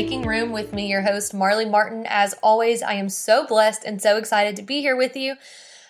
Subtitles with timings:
[0.00, 2.06] Making Room with me, your host, Marley Martin.
[2.08, 5.34] As always, I am so blessed and so excited to be here with you.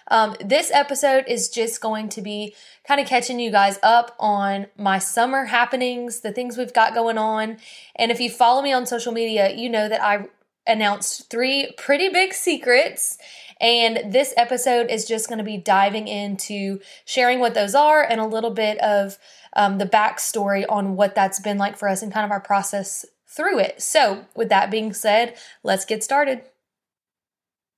[0.09, 4.67] Um, this episode is just going to be kind of catching you guys up on
[4.77, 7.59] my summer happenings, the things we've got going on.
[7.95, 10.27] And if you follow me on social media, you know that I
[10.67, 13.17] announced three pretty big secrets.
[13.61, 18.21] And this episode is just going to be diving into sharing what those are and
[18.21, 19.19] a little bit of
[19.53, 23.07] um, the backstory on what that's been like for us and kind of our process
[23.31, 23.81] through it.
[23.81, 26.43] So, with that being said, let's get started.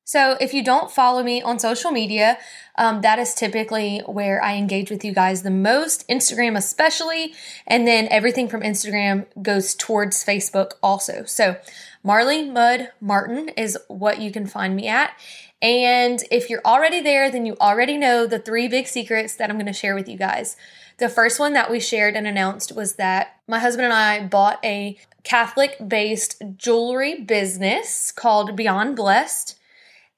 [0.04, 2.38] So, if you don't follow me on social media,
[2.76, 7.34] um, that is typically where I engage with you guys the most, Instagram especially,
[7.66, 11.24] and then everything from Instagram goes towards Facebook also.
[11.24, 11.56] So,
[12.02, 15.12] Marley Mud Martin is what you can find me at.
[15.60, 19.56] And if you're already there, then you already know the three big secrets that I'm
[19.56, 20.56] going to share with you guys.
[20.98, 24.58] The first one that we shared and announced was that my husband and I bought
[24.64, 29.58] a Catholic based jewelry business called Beyond Blessed.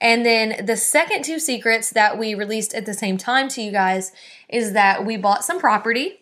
[0.00, 3.72] And then the second two secrets that we released at the same time to you
[3.72, 4.12] guys
[4.48, 6.20] is that we bought some property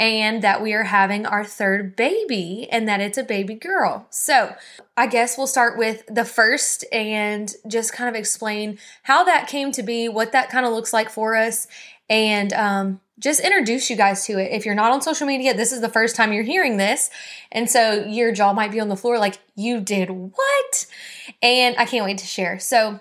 [0.00, 4.06] and that we are having our third baby and that it's a baby girl.
[4.08, 4.54] So,
[4.96, 9.72] I guess we'll start with the first and just kind of explain how that came
[9.72, 11.66] to be, what that kind of looks like for us,
[12.10, 14.50] and um, just introduce you guys to it.
[14.52, 17.08] If you're not on social media, this is the first time you're hearing this.
[17.52, 20.86] And so your jaw might be on the floor like, you did what?
[21.40, 22.58] And I can't wait to share.
[22.58, 23.00] So,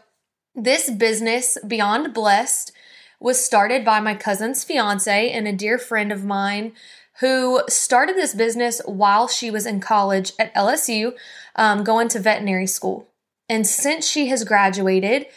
[0.56, 2.74] this business, Beyond Blessed,
[3.20, 6.74] was started by my cousin's fiance and a dear friend of mine
[7.20, 11.14] who started this business while she was in college at LSU,
[11.56, 13.08] um, going to veterinary school.
[13.48, 15.28] And since she has graduated,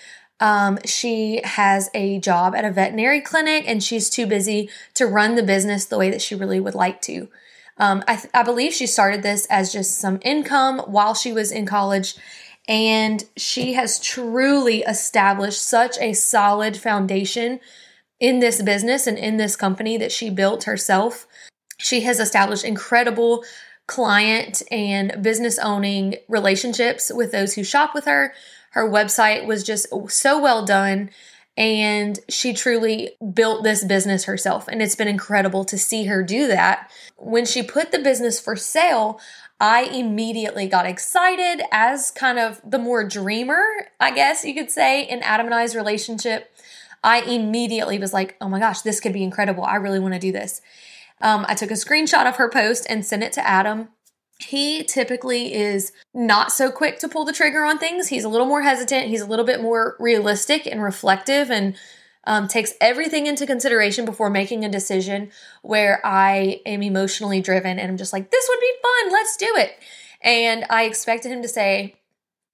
[0.42, 5.36] um, she has a job at a veterinary clinic and she's too busy to run
[5.36, 7.28] the business the way that she really would like to.
[7.78, 11.52] Um, I, th- I believe she started this as just some income while she was
[11.52, 12.16] in college
[12.66, 17.60] and she has truly established such a solid foundation
[18.18, 21.28] in this business and in this company that she built herself.
[21.78, 23.44] She has established incredible
[23.86, 28.34] client and business owning relationships with those who shop with her.
[28.72, 31.10] Her website was just so well done
[31.56, 36.46] and she truly built this business herself and it's been incredible to see her do
[36.48, 36.90] that.
[37.16, 39.20] When she put the business for sale,
[39.60, 43.62] I immediately got excited as kind of the more dreamer,
[44.00, 46.50] I guess you could say, in Adam and I's relationship.
[47.04, 49.64] I immediately was like, oh my gosh, this could be incredible.
[49.64, 50.62] I really want to do this.
[51.20, 53.88] Um, I took a screenshot of her post and sent it to Adam.
[54.42, 58.08] He typically is not so quick to pull the trigger on things.
[58.08, 59.08] He's a little more hesitant.
[59.08, 61.76] He's a little bit more realistic and reflective and
[62.24, 65.30] um, takes everything into consideration before making a decision
[65.62, 69.52] where I am emotionally driven and I'm just like, this would be fun, let's do
[69.56, 69.78] it.
[70.22, 71.96] And I expected him to say,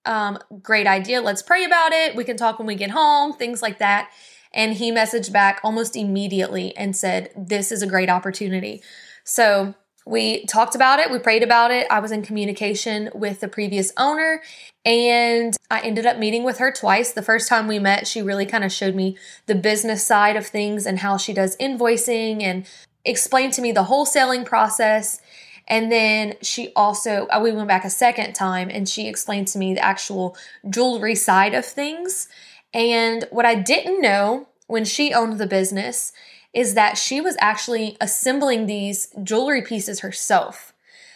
[0.07, 3.61] um, great idea, let's pray about it, we can talk when we get home, things
[3.61, 4.11] like that.
[4.55, 8.83] And he messaged back almost immediately and said, this is a great opportunity.
[9.25, 9.75] So
[10.09, 11.87] we talked about it, we prayed about it.
[11.91, 14.41] I was in communication with the previous owner,
[14.83, 17.13] and I ended up meeting with her twice.
[17.13, 20.47] The first time we met, she really kind of showed me the business side of
[20.47, 22.67] things and how she does invoicing and
[23.05, 25.21] explained to me the wholesaling process.
[25.67, 29.59] And then she also, uh, we went back a second time and she explained to
[29.59, 30.39] me the actual
[30.71, 32.29] jewelry side of things.
[32.73, 36.15] And what I didn't know when she owned the business
[36.59, 40.75] is that she was actually assembling these jewelry pieces herself.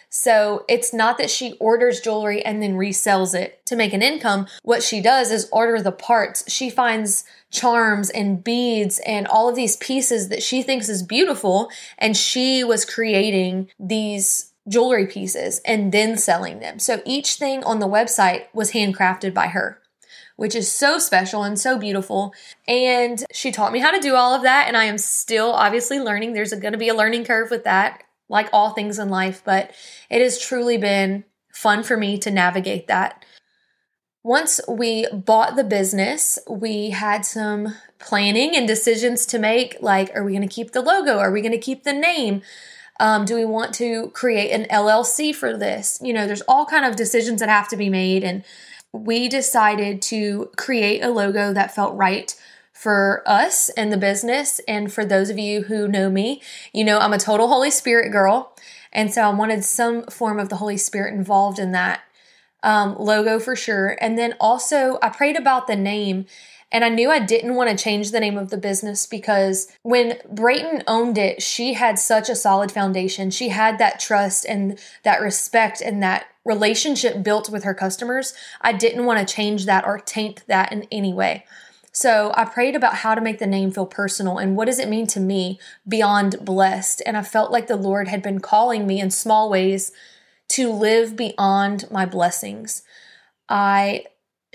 [0.09, 4.47] So it's not that she orders jewelry and then resells it to make an income.
[4.61, 6.49] What she does is order the parts.
[6.49, 11.69] She finds charms and beads and all of these pieces that she thinks is beautiful.
[11.97, 16.79] And she was creating these jewelry pieces and then selling them.
[16.79, 19.81] So each thing on the website was handcrafted by her
[20.35, 22.33] which is so special and so beautiful.
[22.67, 24.67] And she taught me how to do all of that.
[24.67, 26.33] And I am still obviously learning.
[26.33, 29.71] There's going to be a learning curve with that, like all things in life, but
[30.09, 33.23] it has truly been fun for me to navigate that.
[34.23, 40.23] Once we bought the business, we had some planning and decisions to make like, are
[40.23, 41.19] we going to keep the logo?
[41.19, 42.41] Are we going to keep the name?
[42.99, 45.99] Um, do we want to create an LLC for this?
[46.01, 48.23] You know, there's all kind of decisions that have to be made.
[48.23, 48.43] And
[48.93, 52.33] we decided to create a logo that felt right
[52.71, 54.59] for us and the business.
[54.67, 56.41] And for those of you who know me,
[56.71, 58.55] you know I'm a total Holy Spirit girl.
[58.91, 62.01] And so I wanted some form of the Holy Spirit involved in that
[62.61, 63.97] um, logo for sure.
[63.99, 66.27] And then also, I prayed about the name
[66.73, 70.17] And I knew I didn't want to change the name of the business because when
[70.27, 73.29] Brayton owned it, she had such a solid foundation.
[73.29, 78.33] She had that trust and that respect and that relationship built with her customers.
[78.59, 81.45] I didn't want to change that or taint that in any way.
[81.91, 84.89] So I prayed about how to make the name feel personal and what does it
[84.89, 87.03] mean to me beyond blessed.
[87.05, 89.91] And I felt like the Lord had been calling me in small ways
[90.49, 92.81] to live beyond my blessings.
[93.47, 94.05] I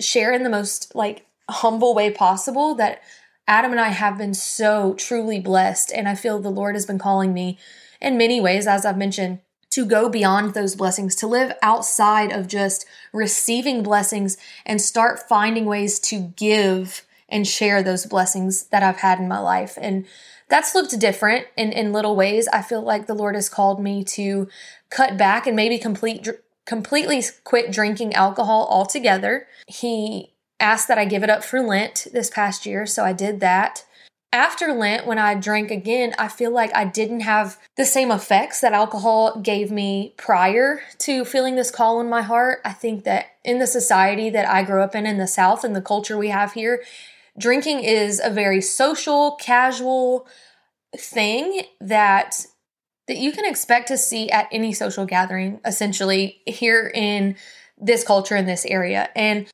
[0.01, 3.01] share in the most like humble way possible that
[3.47, 5.91] Adam and I have been so truly blessed.
[5.91, 7.57] And I feel the Lord has been calling me
[7.99, 9.39] in many ways, as I've mentioned,
[9.71, 15.65] to go beyond those blessings, to live outside of just receiving blessings and start finding
[15.65, 19.77] ways to give and share those blessings that I've had in my life.
[19.79, 20.05] And
[20.47, 22.47] that's looked different in, in little ways.
[22.51, 24.47] I feel like the Lord has called me to
[24.89, 26.27] cut back and maybe complete
[26.65, 29.47] completely quit drinking alcohol altogether.
[29.67, 33.39] He asked that I give it up for Lent this past year, so I did
[33.39, 33.85] that.
[34.31, 38.61] After Lent, when I drank again, I feel like I didn't have the same effects
[38.61, 42.59] that alcohol gave me prior to feeling this call in my heart.
[42.63, 45.75] I think that in the society that I grew up in, in the South, and
[45.75, 46.83] the culture we have here,
[47.39, 50.27] drinking is a very social, casual
[50.95, 52.45] thing that
[53.07, 57.35] that you can expect to see at any social gathering essentially here in
[57.75, 59.47] this culture in this area and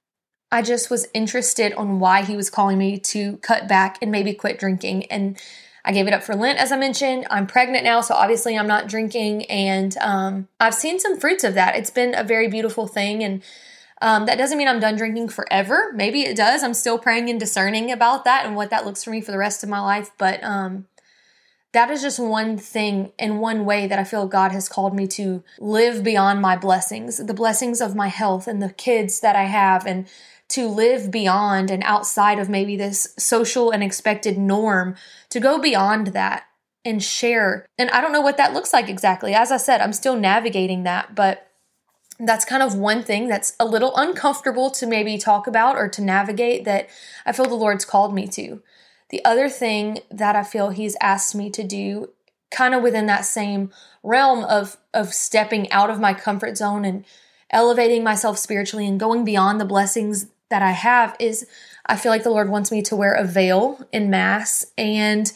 [0.56, 4.34] I just was interested on why he was calling me to cut back and maybe
[4.34, 5.38] quit drinking and
[5.84, 7.28] I gave it up for Lent, as I mentioned.
[7.30, 11.54] I'm pregnant now, so obviously I'm not drinking, and um, I've seen some fruits of
[11.54, 11.75] that.
[11.75, 13.44] It's been a very beautiful thing, and
[14.02, 15.92] um, that doesn't mean I'm done drinking forever.
[15.94, 16.63] Maybe it does.
[16.63, 19.38] I'm still praying and discerning about that and what that looks for me for the
[19.38, 20.10] rest of my life.
[20.18, 20.88] But um,
[21.75, 25.06] that is just one thing and one way that I feel God has called me
[25.07, 29.44] to live beyond my blessings, the blessings of my health and the kids that I
[29.44, 30.07] have, and
[30.50, 34.95] to live beyond and outside of maybe this social and expected norm,
[35.30, 36.45] to go beyond that
[36.83, 37.65] and share.
[37.77, 39.33] And I don't know what that looks like exactly.
[39.33, 41.47] As I said, I'm still navigating that, but
[42.19, 46.01] that's kind of one thing that's a little uncomfortable to maybe talk about or to
[46.01, 46.89] navigate that
[47.25, 48.62] I feel the Lord's called me to.
[49.09, 52.12] The other thing that I feel He's asked me to do,
[52.51, 53.71] kind of within that same
[54.03, 57.03] realm of, of stepping out of my comfort zone and
[57.50, 61.46] elevating myself spiritually and going beyond the blessings that I have, is
[61.86, 65.30] I feel like the Lord wants me to wear a veil in Mass and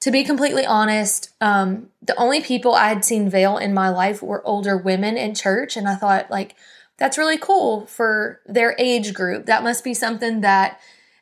[0.00, 4.22] to be completely honest, um, the only people I had seen veil in my life
[4.22, 5.78] were older women in church.
[5.78, 6.56] And I thought, like,
[6.98, 9.46] that's really cool for their age group.
[9.46, 10.78] That must be something that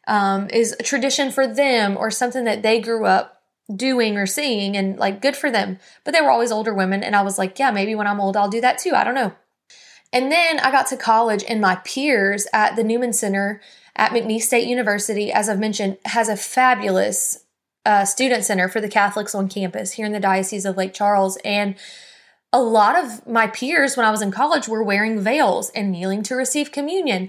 [0.08, 3.40] um, is a tradition for them or something that they grew up
[3.74, 5.78] doing or seeing and like good for them.
[6.02, 7.04] But they were always older women.
[7.04, 8.94] And I was like, yeah, maybe when I'm old, I'll do that too.
[8.94, 9.32] I don't know.
[10.16, 13.60] And then I got to college, and my peers at the Newman Center
[13.94, 17.44] at McNeese State University, as I've mentioned, has a fabulous
[17.84, 21.36] uh, student center for the Catholics on campus here in the Diocese of Lake Charles.
[21.44, 21.74] And
[22.50, 26.22] a lot of my peers when I was in college were wearing veils and kneeling
[26.22, 27.28] to receive communion.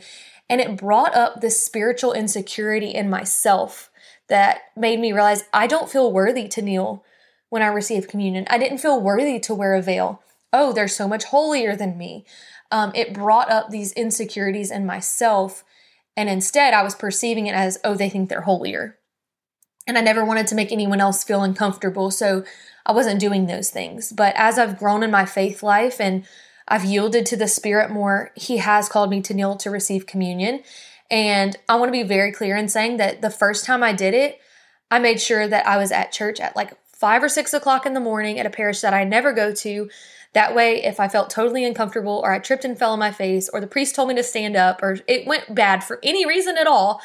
[0.50, 3.92] And it brought up this spiritual insecurity in myself
[4.30, 7.04] that made me realize I don't feel worthy to kneel
[7.50, 8.48] when I receive communion.
[8.50, 10.22] I didn't feel worthy to wear a veil.
[10.54, 12.26] Oh, they're so much holier than me.
[12.72, 15.64] Um, it brought up these insecurities in myself.
[16.16, 18.98] And instead, I was perceiving it as, oh, they think they're holier
[19.88, 22.12] and I never wanted to make anyone else feel uncomfortable.
[22.12, 22.44] So
[22.86, 24.12] I wasn't doing those things.
[24.12, 26.26] But as I've grown in my faith life and
[26.68, 30.62] I've yielded to the Spirit more, He has called me to kneel to receive communion.
[31.10, 34.14] And I want to be very clear in saying that the first time I did
[34.14, 34.40] it,
[34.92, 37.94] I made sure that I was at church at like five or six o'clock in
[37.94, 39.90] the morning at a parish that I never go to.
[40.38, 43.50] That way, if I felt totally uncomfortable or I tripped and fell on my face
[43.50, 46.60] or the priest told me to stand up or it went bad for any reason
[46.60, 47.02] at all,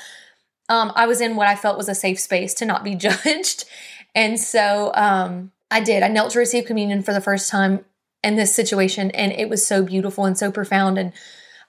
[0.69, 3.65] um, I was in what I felt was a safe space to not be judged.
[4.15, 6.03] And so um, I did.
[6.03, 7.87] I knelt to receive communion for the first time
[8.23, 10.99] in this situation, and it was so beautiful and so profound.
[10.99, 11.15] And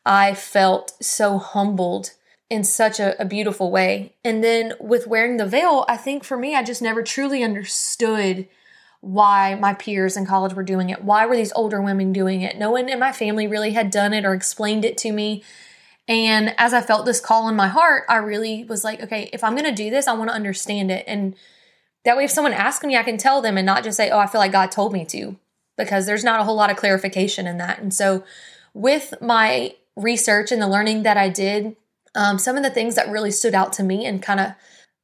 [0.05, 2.11] I felt so humbled
[2.49, 4.15] in such a, a beautiful way.
[4.25, 8.49] And then with wearing the veil, I think for me, I just never truly understood
[9.03, 11.03] why my peers in college were doing it.
[11.03, 12.57] Why were these older women doing it?
[12.57, 15.43] No one in my family really had done it or explained it to me.
[16.07, 19.43] And as I felt this call in my heart, I really was like, okay, if
[19.43, 21.03] I'm going to do this, I want to understand it.
[21.05, 21.35] And
[22.05, 24.19] that way, if someone asks me, I can tell them and not just say, oh,
[24.19, 25.35] I feel like God told me to,
[25.77, 27.79] because there's not a whole lot of clarification in that.
[27.79, 28.23] And so,
[28.73, 31.75] with my research and the learning that I did,
[32.15, 34.53] um, some of the things that really stood out to me and kind of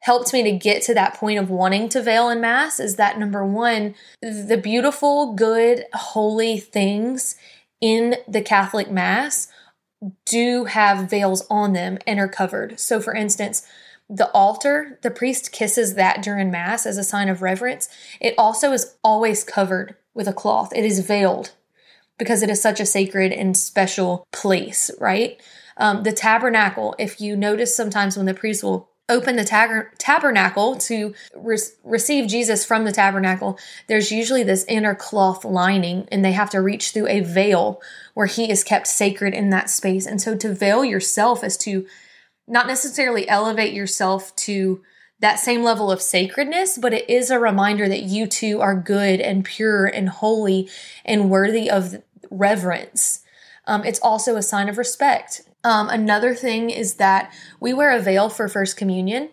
[0.01, 3.19] helped me to get to that point of wanting to veil in Mass is that
[3.19, 7.35] number one, the beautiful, good, holy things
[7.81, 9.47] in the Catholic Mass
[10.25, 12.79] do have veils on them and are covered.
[12.79, 13.67] So, for instance,
[14.09, 17.89] the altar, the priest kisses that during Mass as a sign of reverence.
[18.19, 21.51] It also is always covered with a cloth, it is veiled
[22.17, 25.39] because it is such a sacred and special place, right?
[25.77, 30.75] Um, the tabernacle, if you notice sometimes when the priest will open the tab- tabernacle
[30.75, 36.31] to re- receive Jesus from the tabernacle, there's usually this inner cloth lining, and they
[36.31, 37.81] have to reach through a veil
[38.13, 40.05] where he is kept sacred in that space.
[40.05, 41.85] And so to veil yourself is to
[42.47, 44.81] not necessarily elevate yourself to
[45.19, 49.19] that same level of sacredness, but it is a reminder that you too are good
[49.19, 50.69] and pure and holy
[51.03, 53.23] and worthy of reverence.
[53.69, 55.43] Um, it's also a sign of respect.
[55.63, 59.29] Um, another thing is that we wear a veil for First Communion.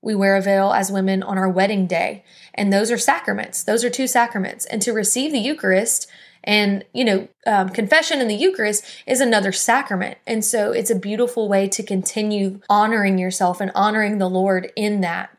[0.00, 2.24] We wear a veil as women on our wedding day.
[2.54, 3.64] And those are sacraments.
[3.64, 4.64] Those are two sacraments.
[4.66, 6.06] And to receive the Eucharist
[6.44, 10.18] and, you know, um, confession in the Eucharist is another sacrament.
[10.24, 15.00] And so it's a beautiful way to continue honoring yourself and honoring the Lord in
[15.00, 15.36] that.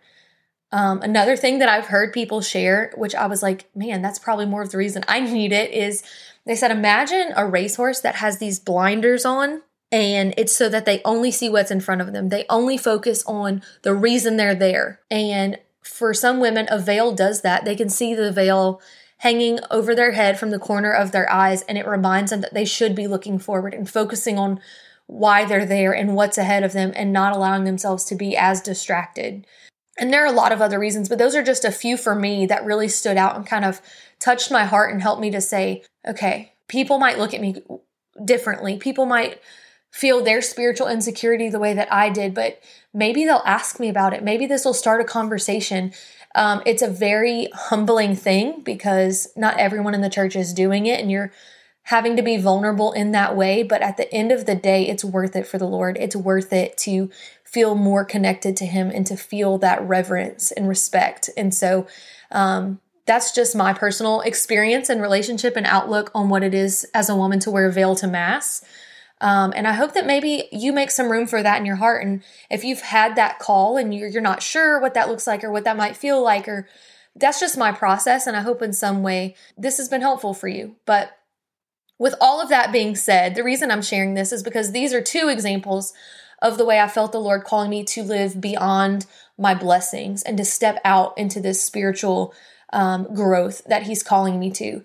[0.72, 4.46] Um, another thing that I've heard people share, which I was like, man, that's probably
[4.46, 6.04] more of the reason I need it, is
[6.46, 9.62] they said, imagine a racehorse that has these blinders on
[9.92, 12.30] and it's so that they only see what's in front of them.
[12.30, 15.00] They only focus on the reason they're there.
[15.10, 17.66] And for some women, a veil does that.
[17.66, 18.82] They can see the veil
[19.20, 22.54] hanging over their head from the corner of their eyes, and it reminds them that
[22.54, 24.60] they should be looking forward and focusing on
[25.08, 28.62] why they're there and what's ahead of them and not allowing themselves to be as
[28.62, 29.46] distracted.
[29.98, 32.16] And there are a lot of other reasons, but those are just a few for
[32.16, 33.82] me that really stood out and kind of
[34.20, 37.62] touched my heart and helped me to say, okay, people might look at me
[38.24, 38.78] differently.
[38.78, 39.42] People might
[39.92, 42.62] feel their spiritual insecurity the way that I did, but
[42.94, 44.24] maybe they'll ask me about it.
[44.24, 45.94] Maybe this will start a conversation.
[46.36, 51.00] Um, it's a very humbling thing because not everyone in the church is doing it,
[51.00, 51.32] and you're
[51.84, 53.64] having to be vulnerable in that way.
[53.64, 55.98] But at the end of the day, it's worth it for the Lord.
[55.98, 57.10] It's worth it to
[57.46, 61.30] feel more connected to Him and to feel that reverence and respect.
[61.38, 61.88] And so,
[62.32, 67.10] um, that's just my personal experience and relationship and outlook on what it is as
[67.10, 68.64] a woman to wear a veil to mass.
[69.22, 72.04] Um, and I hope that maybe you make some room for that in your heart.
[72.04, 75.44] And if you've had that call and you're, you're not sure what that looks like
[75.44, 76.68] or what that might feel like, or
[77.16, 78.28] that's just my process.
[78.28, 80.76] And I hope in some way this has been helpful for you.
[80.86, 81.18] But
[81.98, 85.02] with all of that being said, the reason I'm sharing this is because these are
[85.02, 85.94] two examples
[86.42, 89.06] of the way I felt the Lord calling me to live beyond
[89.38, 92.34] my blessings and to step out into this spiritual
[92.76, 94.84] um, growth that he's calling me to.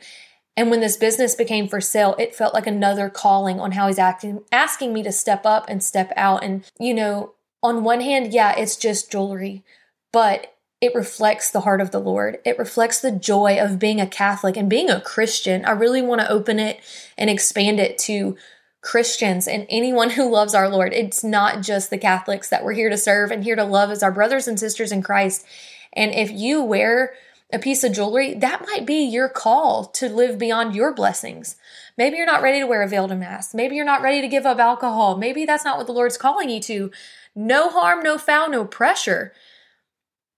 [0.57, 3.99] And when this business became for sale, it felt like another calling on how he's
[3.99, 6.45] acting, asking me to step up and step out.
[6.45, 9.65] And, you know, on one hand, yeah, it's just jewelry,
[10.13, 12.39] but it reflects the heart of the Lord.
[12.45, 15.65] It reflects the joy of being a Catholic and being a Christian.
[15.65, 16.81] I really want to open it
[17.19, 18.37] and expand it to
[18.83, 20.95] Christians and anyone who loves our Lord.
[20.95, 24.03] It's not just the Catholics that we're here to serve and here to love as
[24.03, 25.45] our brothers and sisters in Christ.
[25.93, 27.13] And if you wear
[27.53, 31.57] a piece of jewelry, that might be your call to live beyond your blessings.
[31.97, 33.55] Maybe you're not ready to wear a veil to mass.
[33.55, 35.17] Maybe you're not ready to give up alcohol.
[35.17, 36.91] Maybe that's not what the Lord's calling you to.
[37.35, 39.33] No harm, no foul, no pressure.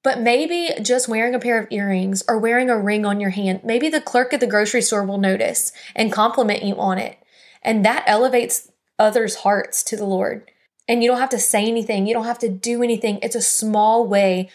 [0.02, 3.60] But maybe just wearing a pair of earrings or wearing a ring on your hand,
[3.62, 7.18] maybe the clerk at the grocery store will notice and compliment you on it.
[7.62, 10.50] And that elevates others' hearts to the Lord.
[10.88, 13.20] And you don't have to say anything, you don't have to do anything.
[13.22, 14.50] It's a small way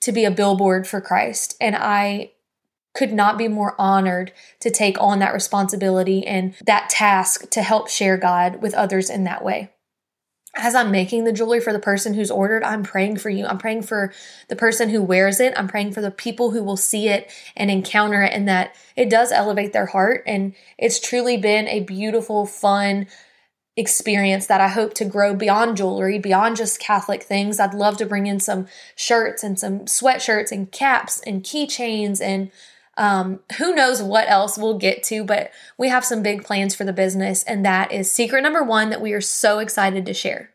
[0.00, 1.56] to be a billboard for Christ.
[1.60, 2.32] And I
[2.94, 7.88] could not be more honored to take on that responsibility and that task to help
[7.88, 9.70] share God with others in that way.
[10.56, 13.46] As I'm making the jewelry for the person who's ordered, I'm praying for you.
[13.46, 14.12] I'm praying for
[14.48, 15.52] the person who wears it.
[15.56, 19.10] I'm praying for the people who will see it and encounter it, and that it
[19.10, 20.24] does elevate their heart.
[20.26, 23.06] And it's truly been a beautiful, fun,
[23.78, 27.60] experience that I hope to grow beyond jewelry, beyond just Catholic things.
[27.60, 28.66] I'd love to bring in some
[28.96, 32.50] shirts and some sweatshirts and caps and keychains and
[32.96, 36.82] um, who knows what else we'll get to, but we have some big plans for
[36.82, 40.50] the business, and that is secret number one that we are so excited to share.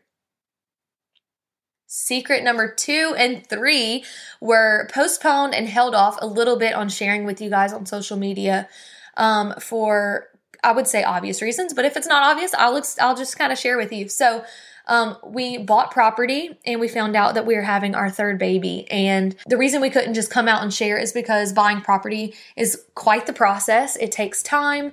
[1.86, 4.04] Secret number two and three
[4.42, 8.18] were postponed and held off a little bit on sharing with you guys on social
[8.18, 8.68] media
[9.16, 10.28] um, for
[10.64, 13.58] I would say obvious reasons, but if it's not obvious, I'll I'll just kind of
[13.58, 14.08] share with you.
[14.08, 14.44] So,
[14.86, 18.86] um, we bought property and we found out that we were having our third baby.
[18.90, 22.84] And the reason we couldn't just come out and share is because buying property is
[22.94, 23.96] quite the process.
[23.96, 24.92] It takes time,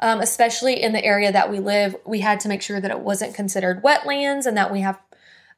[0.00, 1.96] um, especially in the area that we live.
[2.06, 5.00] We had to make sure that it wasn't considered wetlands and that we have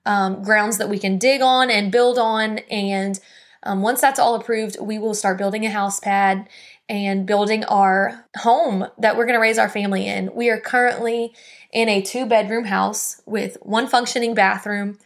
[0.06, 2.58] um, grounds that we can dig on and build on.
[2.70, 3.20] And
[3.64, 6.48] um, once that's all approved, we will start building a house pad
[6.88, 10.34] and building our home that we're going to raise our family in.
[10.34, 11.34] We are currently
[11.72, 14.98] in a two bedroom house with one functioning bathroom,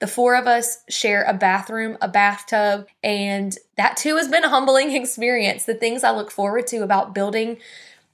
[0.00, 4.48] The four of us share a bathroom, a bathtub, and that too has been a
[4.48, 5.64] humbling experience.
[5.64, 7.58] The things I look forward to about building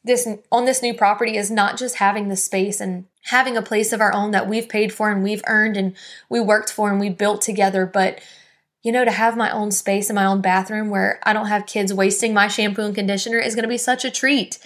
[0.03, 3.93] this on this new property is not just having the space and having a place
[3.93, 5.95] of our own that we've paid for and we've earned and
[6.31, 8.21] we worked for and we built together, but
[8.83, 11.67] you know, to have my own space in my own bathroom where I don't have
[11.67, 14.59] kids wasting my shampoo and conditioner is going to be such a treat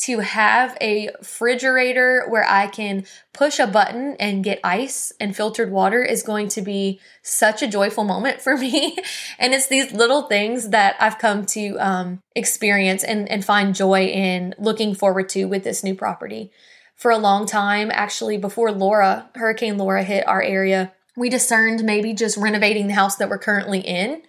[0.00, 5.70] to have a refrigerator where I can push a button and get ice and filtered
[5.70, 8.96] water is going to be such a joyful moment for me.
[9.38, 14.06] and it's these little things that I've come to um, experience and, and find joy
[14.06, 16.50] in looking forward to with this new property.
[16.94, 22.14] For a long time, actually, before Laura, Hurricane Laura hit our area, we discerned maybe
[22.14, 24.22] just renovating the house that we're currently in.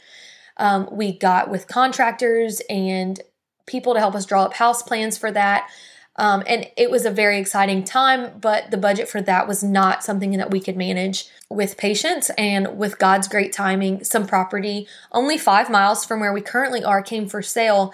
[0.58, 3.18] Um, we got with contractors and
[3.66, 5.70] people to help us draw up house plans for that.
[6.18, 10.04] Um, and it was a very exciting time, but the budget for that was not
[10.04, 14.04] something that we could manage with patience and with God's great timing.
[14.04, 17.94] Some property only five miles from where we currently are came for sale.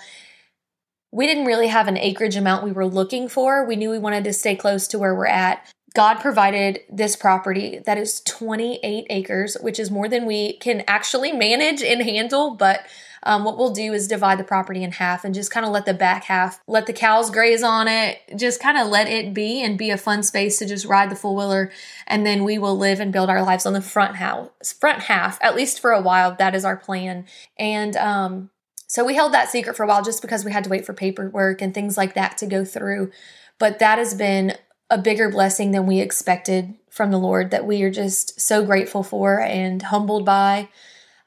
[1.11, 3.63] We didn't really have an acreage amount we were looking for.
[3.63, 5.71] We knew we wanted to stay close to where we're at.
[5.97, 11.31] God provided this property that is 28 acres, which is more than we can actually
[11.31, 12.85] manage and handle, but
[13.23, 15.87] um, what we'll do is divide the property in half and just kind of let
[15.87, 19.63] the back half, let the cows graze on it, just kind of let it be
[19.63, 21.71] and be a fun space to just ride the four wheeler.
[22.05, 25.39] And then we will live and build our lives on the front house, front half,
[25.41, 26.35] at least for a while.
[26.35, 27.25] That is our plan.
[27.57, 28.51] And, um,
[28.85, 30.93] so we held that secret for a while just because we had to wait for
[30.93, 33.09] paperwork and things like that to go through.
[33.57, 34.53] But that has been
[34.89, 39.03] a bigger blessing than we expected from the Lord that we are just so grateful
[39.03, 40.69] for and humbled by.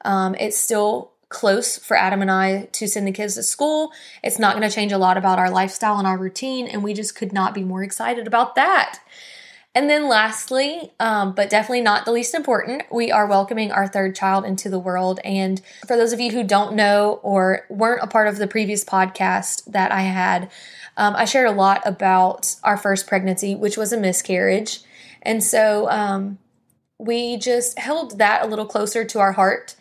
[0.03, 3.91] Um, it's still close for Adam and I to send the kids to school.
[4.23, 6.93] It's not going to change a lot about our lifestyle and our routine, and we
[6.93, 8.99] just could not be more excited about that.
[9.73, 14.17] And then, lastly, um, but definitely not the least important, we are welcoming our third
[14.17, 15.21] child into the world.
[15.23, 18.83] And for those of you who don't know or weren't a part of the previous
[18.83, 20.51] podcast that I had,
[20.97, 24.79] um, I shared a lot about our first pregnancy, which was a miscarriage.
[25.21, 26.39] And so um,
[26.97, 29.75] we just held that a little closer to our heart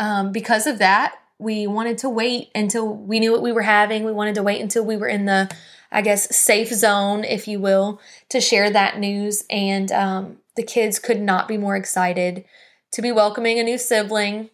[0.00, 4.04] um, because of that, we wanted to wait until we knew what we were having.
[4.04, 5.50] We wanted to wait until we were in the,
[5.92, 8.00] I guess, safe zone, if you will,
[8.30, 9.44] to share that news.
[9.50, 12.44] And um, the kids could not be more excited
[12.92, 14.50] to be welcoming a new sibling.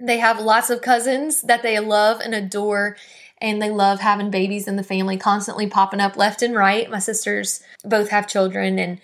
[0.00, 2.96] They have lots of cousins that they love and adore,
[3.42, 6.88] and they love having babies in the family constantly popping up left and right.
[6.88, 9.00] My sisters both have children, and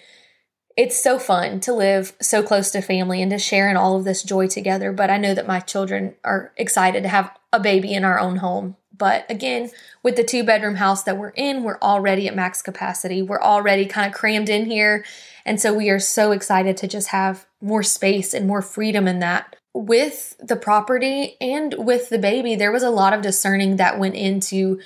[0.77, 4.05] it's so fun to live so close to family and to share in all of
[4.05, 4.92] this joy together.
[4.92, 8.37] But I know that my children are excited to have a baby in our own
[8.37, 8.77] home.
[8.96, 9.70] But again,
[10.03, 13.22] with the two bedroom house that we're in, we're already at max capacity.
[13.22, 15.05] We're already kind of crammed in here.
[15.44, 19.18] And so we are so excited to just have more space and more freedom in
[19.18, 19.57] that.
[19.74, 24.14] With the property and with the baby, there was a lot of discerning that went
[24.14, 24.81] into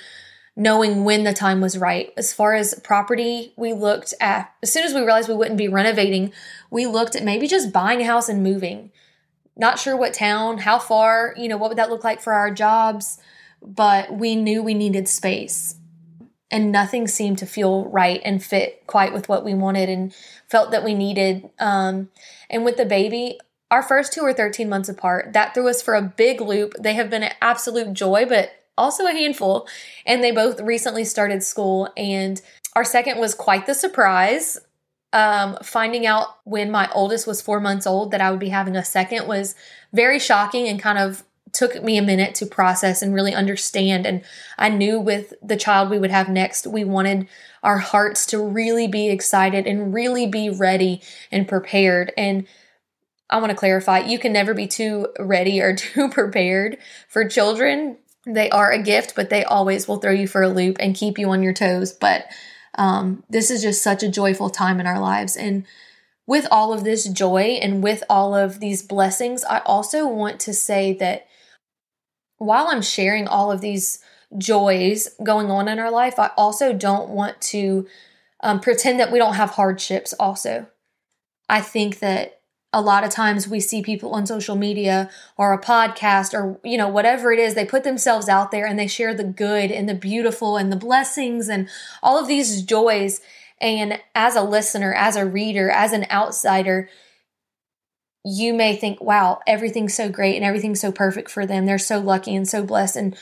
[0.55, 2.13] knowing when the time was right.
[2.15, 5.67] As far as property, we looked at, as soon as we realized we wouldn't be
[5.67, 6.31] renovating,
[6.69, 8.91] we looked at maybe just buying a house and moving.
[9.55, 12.51] Not sure what town, how far, you know, what would that look like for our
[12.51, 13.19] jobs,
[13.61, 15.75] but we knew we needed space.
[16.51, 20.13] And nothing seemed to feel right and fit quite with what we wanted and
[20.47, 21.49] felt that we needed.
[21.57, 22.09] Um,
[22.47, 23.39] and with the baby,
[23.73, 25.33] our first two were 13 months apart.
[25.33, 26.75] That threw us for a big loop.
[26.79, 29.67] They have been an absolute joy, but also a handful,
[30.05, 31.91] and they both recently started school.
[31.97, 32.39] And
[32.75, 34.59] our second was quite the surprise.
[35.11, 38.75] Um, finding out when my oldest was four months old that I would be having
[38.75, 39.55] a second was
[39.91, 44.05] very shocking and kind of took me a minute to process and really understand.
[44.05, 44.21] And
[44.59, 47.27] I knew with the child we would have next, we wanted
[47.63, 52.11] our hearts to really be excited and really be ready and prepared.
[52.15, 52.45] And
[53.29, 57.97] I want to clarify you can never be too ready or too prepared for children
[58.25, 61.17] they are a gift, but they always will throw you for a loop and keep
[61.17, 61.91] you on your toes.
[61.91, 62.27] But
[62.75, 65.35] um, this is just such a joyful time in our lives.
[65.35, 65.65] And
[66.25, 70.53] with all of this joy and with all of these blessings, I also want to
[70.53, 71.27] say that
[72.37, 73.99] while I'm sharing all of these
[74.37, 77.85] joys going on in our life, I also don't want to
[78.41, 80.67] um, pretend that we don't have hardships, also.
[81.49, 82.39] I think that
[82.73, 86.77] a lot of times we see people on social media or a podcast or you
[86.77, 89.87] know whatever it is they put themselves out there and they share the good and
[89.87, 91.69] the beautiful and the blessings and
[92.01, 93.21] all of these joys.
[93.61, 96.89] And as a listener as a reader as an outsider
[98.25, 101.65] you may think wow everything's so great and everything's so perfect for them.
[101.65, 102.95] They're so lucky and so blessed.
[102.97, 103.15] And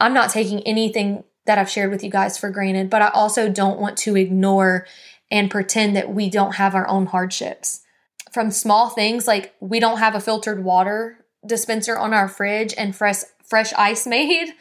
[0.00, 3.48] i'm not taking anything that i've shared with you guys for granted but i also
[3.48, 4.86] don't want to ignore
[5.30, 7.82] and pretend that we don't have our own hardships
[8.30, 12.94] from small things like we don't have a filtered water dispenser on our fridge and
[12.94, 14.54] fresh fresh ice made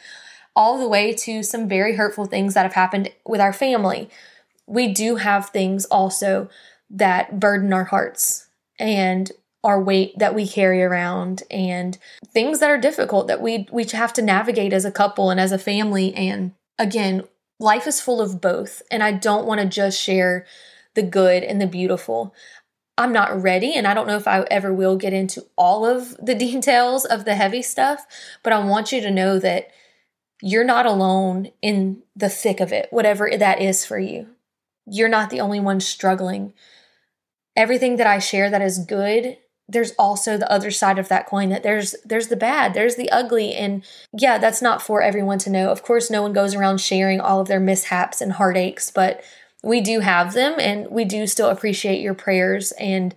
[0.55, 4.09] all the way to some very hurtful things that have happened with our family.
[4.67, 6.49] We do have things also
[6.89, 9.31] that burden our hearts and
[9.63, 11.97] our weight that we carry around and
[12.33, 15.51] things that are difficult that we we have to navigate as a couple and as
[15.51, 17.23] a family and again
[17.59, 20.45] life is full of both and I don't want to just share
[20.95, 22.33] the good and the beautiful.
[22.99, 26.17] I'm not ready, and I don't know if I ever will get into all of
[26.17, 28.05] the details of the heavy stuff,
[28.43, 29.69] but I want you to know that
[30.41, 34.27] you're not alone in the thick of it, whatever that is for you.
[34.85, 36.53] You're not the only one struggling.
[37.55, 41.49] Everything that I share that is good, there's also the other side of that coin
[41.49, 43.85] that there's there's the bad, there's the ugly and
[44.17, 45.69] yeah, that's not for everyone to know.
[45.69, 49.21] Of course, no one goes around sharing all of their mishaps and heartaches, but
[49.63, 53.13] we do have them and we do still appreciate your prayers and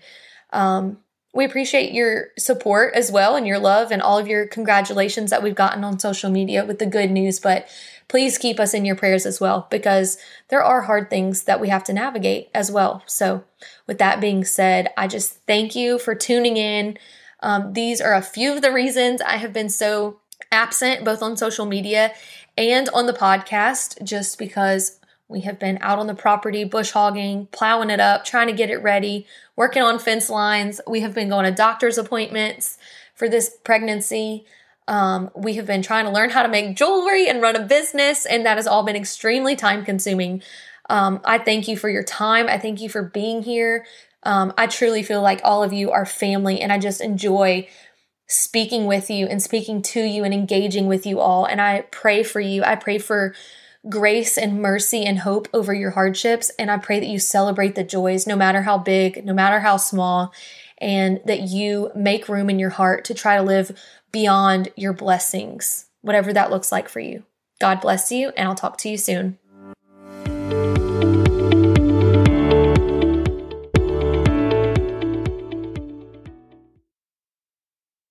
[0.53, 0.99] um,
[1.35, 5.43] we appreciate your support as well and your love and all of your congratulations that
[5.43, 7.67] we've gotten on social media with the good news but
[8.09, 11.69] please keep us in your prayers as well because there are hard things that we
[11.69, 13.03] have to navigate as well.
[13.07, 13.45] So
[13.87, 16.99] with that being said i just thank you for tuning in.
[17.41, 21.37] Um, these are a few of the reasons i have been so absent both on
[21.37, 22.13] social media
[22.59, 25.01] and on the podcast just because
[25.33, 28.71] we have been out on the property, bush hogging, plowing it up, trying to get
[28.71, 30.81] it ready, working on fence lines.
[30.87, 32.79] We have been going to doctor's appointments
[33.15, 34.45] for this pregnancy.
[34.87, 38.27] Um, we have been trying to learn how to make jewelry and run a business,
[38.27, 40.43] and that has all been extremely time consuming.
[40.91, 42.47] Um, I thank you for your time.
[42.49, 43.87] I thank you for being here.
[44.25, 47.69] Um, I truly feel like all of you are family, and I just enjoy
[48.29, 51.45] speaking with you and speaking to you and engaging with you all.
[51.45, 52.63] And I pray for you.
[52.65, 53.35] I pray for
[53.89, 56.51] grace and mercy and hope over your hardships.
[56.59, 59.77] And I pray that you celebrate the joys, no matter how big, no matter how
[59.77, 60.33] small,
[60.79, 63.77] and that you make room in your heart to try to live
[64.13, 67.25] beyond your blessings, whatever that looks like for you.
[67.61, 69.39] God bless you, and I'll talk to you soon.